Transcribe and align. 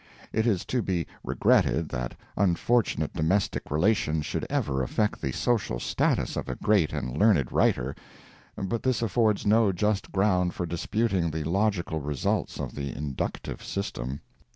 [It 0.33 0.47
is 0.47 0.65
to 0.65 0.81
be 0.81 1.05
regretted 1.23 1.89
that 1.89 2.15
unfortunate 2.35 3.13
domestic 3.13 3.69
relations 3.69 4.25
should 4.25 4.47
ever 4.49 4.81
affect 4.81 5.21
the 5.21 5.31
social 5.31 5.79
status 5.79 6.35
of 6.35 6.49
a 6.49 6.55
great 6.55 6.91
and 6.91 7.15
learned 7.15 7.51
writer; 7.51 7.93
but 8.57 8.81
this 8.81 9.03
affords 9.03 9.45
no 9.45 9.71
just 9.71 10.11
ground 10.11 10.55
for 10.55 10.65
disputing 10.65 11.29
the 11.29 11.43
logical 11.43 11.99
results 11.99 12.59
of 12.59 12.73
the 12.73 12.91
inductive 12.97 13.63
system. 13.63 14.21